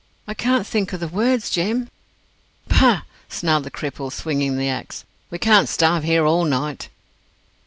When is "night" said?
6.43-6.89